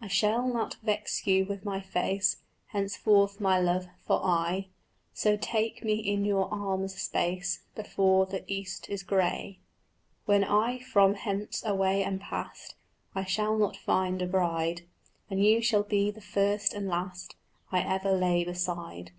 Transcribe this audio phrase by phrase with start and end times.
[0.00, 2.38] "I shall not vex you with my face
[2.70, 4.66] Henceforth, my love, for aye;
[5.14, 9.60] So take me in your arms a space Before the east is grey."
[10.24, 12.74] "When I from hence away am past
[13.14, 14.82] I shall not find a bride,
[15.30, 17.36] And you shall be the first and last
[17.70, 19.12] I ever lay beside."